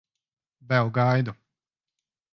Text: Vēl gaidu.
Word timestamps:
Vēl 0.71 0.89
gaidu. 0.97 1.37